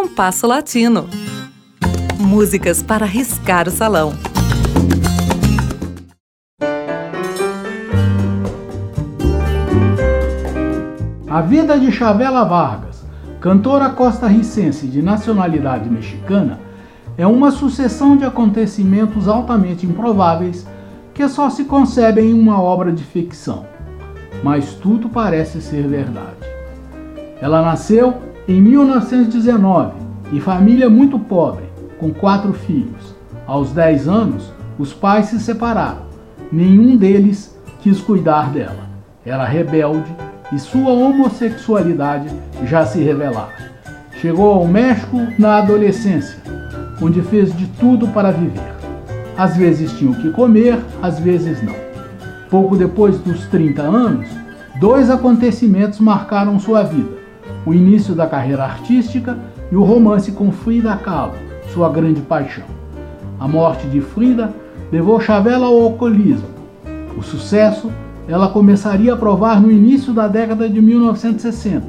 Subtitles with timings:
[0.00, 1.06] Compasso Latino.
[2.18, 4.14] Músicas para riscar o salão.
[11.28, 13.04] A vida de Chavela Vargas,
[13.42, 16.58] cantora costarricense de nacionalidade mexicana,
[17.18, 20.66] é uma sucessão de acontecimentos altamente improváveis
[21.12, 23.66] que só se concebem em uma obra de ficção.
[24.42, 26.48] Mas tudo parece ser verdade.
[27.38, 29.92] Ela nasceu em 1919,
[30.32, 31.64] em família muito pobre,
[31.98, 33.14] com quatro filhos.
[33.46, 36.02] Aos 10 anos, os pais se separaram.
[36.50, 38.88] Nenhum deles quis cuidar dela.
[39.24, 40.10] Era rebelde
[40.52, 42.28] e sua homossexualidade
[42.64, 43.52] já se revelava.
[44.20, 46.38] Chegou ao México na adolescência,
[47.00, 48.74] onde fez de tudo para viver.
[49.36, 51.74] Às vezes tinha o que comer, às vezes não.
[52.50, 54.28] Pouco depois dos 30 anos,
[54.80, 57.19] dois acontecimentos marcaram sua vida:
[57.64, 59.38] o início da carreira artística
[59.70, 61.34] e o romance com Frida Kahlo,
[61.72, 62.64] sua grande paixão.
[63.38, 64.52] A morte de Frida
[64.90, 66.48] levou Chavela ao alcoolismo.
[67.16, 67.90] O sucesso
[68.28, 71.86] ela começaria a provar no início da década de 1960,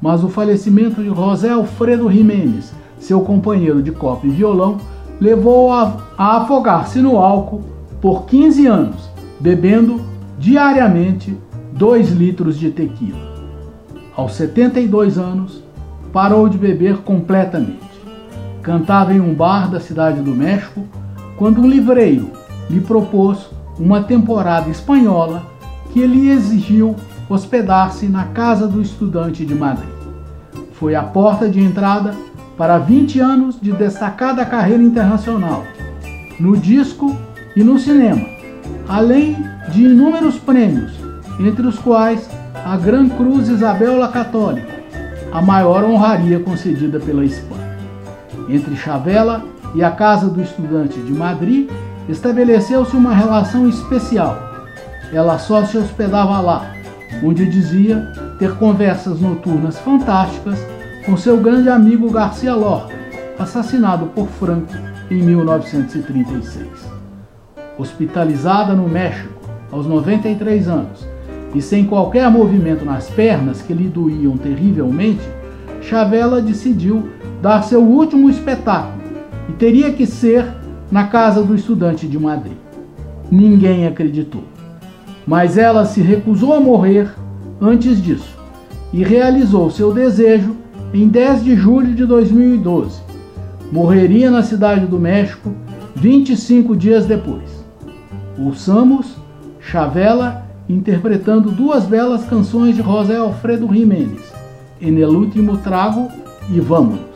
[0.00, 4.78] mas o falecimento de José Alfredo Jiménez, seu companheiro de copa e violão,
[5.20, 7.62] levou-a a afogar-se no álcool
[8.00, 9.10] por 15 anos,
[9.40, 10.00] bebendo
[10.38, 11.36] diariamente
[11.72, 13.31] 2 litros de tequila.
[14.14, 15.62] Aos 72 anos,
[16.12, 17.80] parou de beber completamente.
[18.62, 20.86] Cantava em um bar da cidade do México
[21.38, 22.30] quando um livreiro
[22.68, 25.42] lhe propôs uma temporada espanhola
[25.92, 26.94] que ele exigiu
[27.28, 29.88] hospedar-se na casa do estudante de Madrid.
[30.74, 32.14] Foi a porta de entrada
[32.56, 35.64] para 20 anos de destacada carreira internacional,
[36.38, 37.16] no disco
[37.56, 38.26] e no cinema,
[38.86, 39.36] além
[39.70, 40.92] de inúmeros prêmios,
[41.40, 42.28] entre os quais
[42.64, 44.72] a Gran Cruz Isabel la Católica,
[45.32, 47.76] a maior honraria concedida pela Espanha.
[48.48, 51.70] Entre Chavela e a Casa do Estudante de Madrid
[52.08, 54.52] estabeleceu-se uma relação especial
[55.12, 56.72] ela só se hospedava lá,
[57.22, 60.58] onde dizia ter conversas noturnas fantásticas
[61.04, 62.94] com seu grande amigo Garcia Lorca,
[63.38, 64.72] assassinado por Franco
[65.10, 66.66] em 1936.
[67.78, 69.34] Hospitalizada no México
[69.70, 71.11] aos 93 anos
[71.54, 75.22] e sem qualquer movimento nas pernas que lhe doíam terrivelmente,
[75.80, 77.08] Chavela decidiu
[77.40, 79.02] dar seu último espetáculo
[79.48, 80.46] e teria que ser
[80.90, 82.56] na casa do estudante de Madrid.
[83.30, 84.44] Ninguém acreditou
[85.26, 87.10] mas ela se recusou a morrer
[87.60, 88.36] antes disso
[88.92, 90.56] e realizou seu desejo
[90.92, 93.00] em 10 de julho de 2012.
[93.70, 95.54] Morreria na cidade do México
[95.94, 97.64] 25 dias depois.
[98.38, 99.16] Ouçamos
[99.60, 104.32] Chavela interpretando duas belas canções de José Alfredo Jiménez,
[104.80, 106.08] En el último trago
[106.50, 107.12] e Vamos.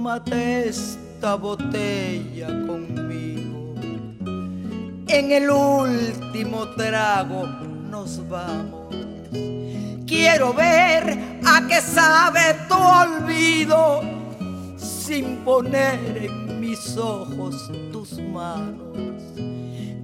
[0.00, 3.09] tómate esta botella conmigo.
[5.12, 7.44] En el último trago
[7.90, 8.94] nos vamos.
[10.06, 14.02] Quiero ver a qué sabe tu olvido
[14.76, 19.20] sin poner en mis ojos tus manos.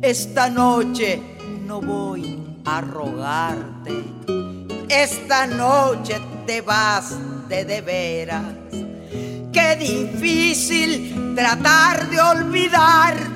[0.03, 1.23] Esta noche
[1.65, 3.93] no voy a rogarte.
[4.88, 7.15] Esta noche te vas
[7.49, 8.44] de de veras
[9.53, 13.35] Qué difícil tratar de olvidarte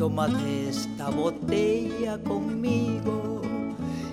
[0.00, 3.42] Tómate esta botella conmigo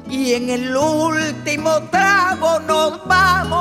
[0.09, 3.57] y en el último trago nos vamos.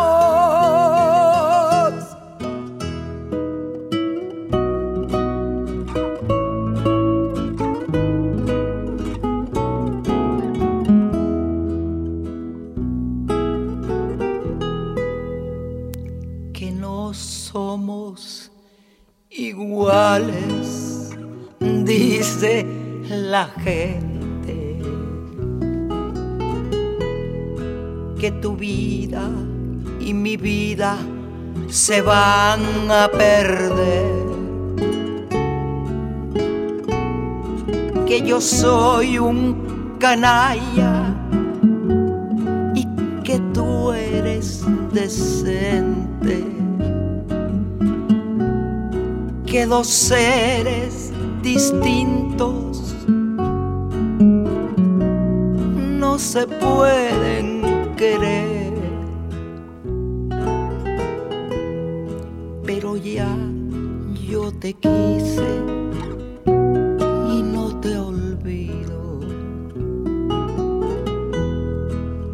[23.67, 24.79] Gente.
[28.21, 29.29] Que tu vida
[29.99, 30.97] y mi vida
[31.69, 34.25] se van a perder.
[38.07, 41.13] Que yo soy un canalla
[42.75, 42.87] y
[43.25, 46.45] que tú eres decente.
[49.45, 51.13] Que dos seres
[51.43, 52.77] distintos
[56.17, 58.73] no se pueden querer.
[62.65, 63.37] Pero ya
[64.27, 65.51] yo te quise
[66.47, 69.21] y no te olvido.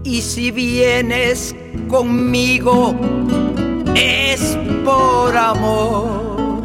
[0.04, 1.52] Y si vienes
[1.88, 2.94] conmigo
[3.96, 6.62] es por amor.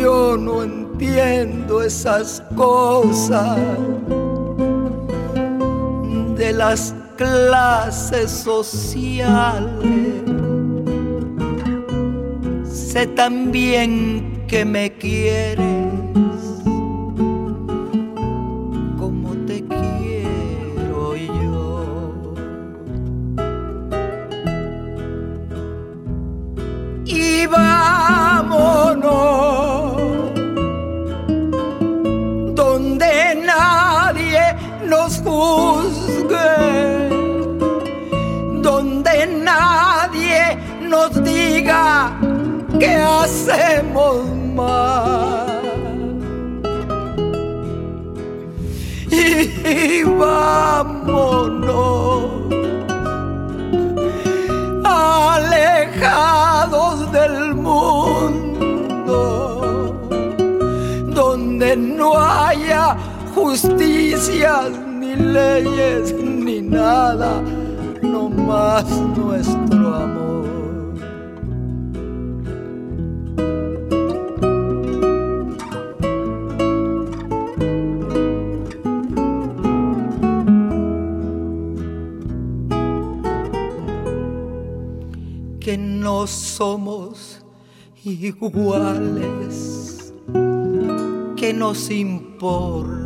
[0.00, 3.58] Yo no entiendo esas cosas
[6.38, 9.66] de las clases sociales.
[12.64, 15.67] Sé también que me quieres
[34.88, 36.56] nos juzgue,
[38.62, 42.18] donde nadie nos diga
[42.80, 44.24] que hacemos
[44.54, 45.58] mal.
[49.10, 51.68] Y vámonos
[54.84, 56.32] alejados
[57.12, 58.70] del mundo,
[61.08, 62.96] donde no haya
[63.34, 64.77] justicias ni
[65.18, 67.42] leyes ni nada,
[68.02, 68.84] no más
[69.16, 70.48] nuestro amor.
[85.60, 87.42] Que no somos
[88.04, 89.34] iguales,
[91.36, 92.97] que nos importa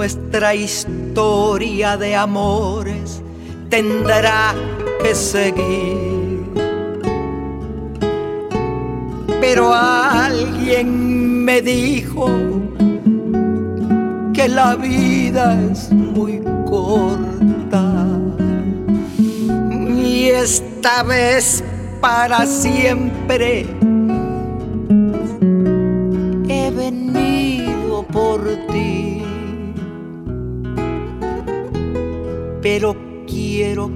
[0.00, 3.20] nuestra historia de amores
[3.68, 4.54] tendrá
[5.02, 6.42] que seguir.
[9.42, 12.30] Pero alguien me dijo
[14.32, 18.06] que la vida es muy corta
[20.02, 21.62] y esta vez
[22.00, 23.66] para siempre
[26.48, 28.40] he venido por
[28.72, 29.09] ti.
[32.80, 32.96] Pero
[33.26, 33.90] quiero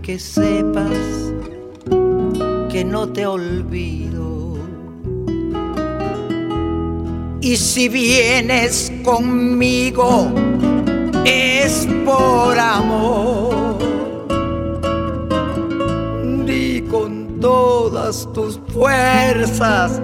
[0.00, 0.88] que sepas
[2.70, 4.56] que no te olvido.
[7.42, 10.32] Y si vienes conmigo
[11.26, 13.76] es por amor.
[16.46, 20.00] Di con todas tus fuerzas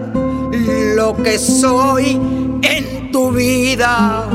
[0.94, 2.20] lo que soy
[2.60, 4.28] en tu vida.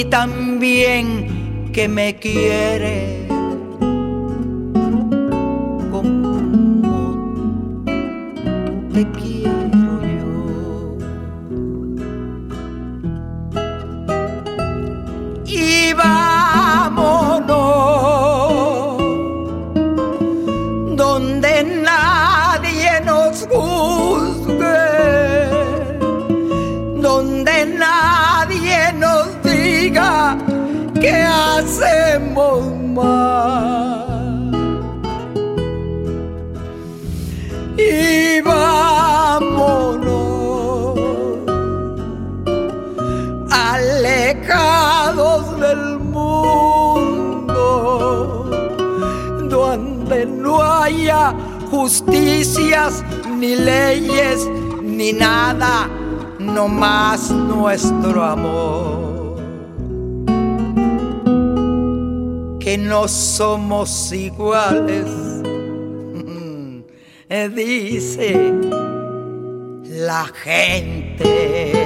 [0.00, 3.19] Di también que me quieres
[50.26, 51.34] no haya
[51.70, 53.04] justicias
[53.38, 54.48] ni leyes
[54.82, 55.88] ni nada,
[56.38, 59.38] no más nuestro amor.
[62.58, 65.06] Que no somos iguales,
[67.54, 68.52] dice
[69.84, 71.80] la gente.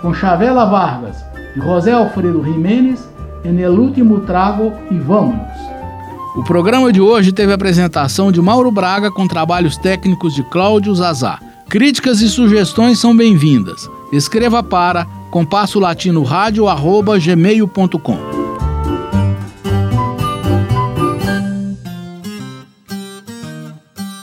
[0.00, 1.16] Com Chavela Vargas
[1.56, 3.08] e José Alfredo Jimenez
[3.44, 5.48] em El Último Trago e Vamos.
[6.36, 10.94] O programa de hoje teve a apresentação de Mauro Braga com trabalhos técnicos de Cláudio
[10.94, 11.40] Zazá.
[11.68, 13.90] Críticas e sugestões são bem-vindas.
[14.12, 16.24] Escreva para compasso latino
[17.20, 18.38] gmail.com.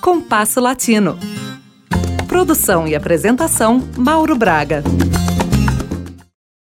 [0.01, 1.17] Compasso Latino.
[2.27, 4.83] Produção e apresentação Mauro Braga.